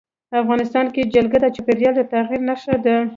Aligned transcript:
افغانستان 0.41 0.85
کې 0.93 1.09
جلګه 1.13 1.37
د 1.41 1.45
چاپېریال 1.55 1.93
د 1.97 2.01
تغیر 2.11 2.41
نښه 2.47 2.75
ده. 2.85 2.95